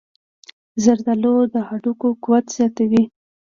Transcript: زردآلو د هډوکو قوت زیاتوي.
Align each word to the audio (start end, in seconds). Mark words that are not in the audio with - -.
زردآلو 0.83 1.33
د 1.53 1.55
هډوکو 1.67 2.09
قوت 2.23 2.45
زیاتوي. 2.55 3.03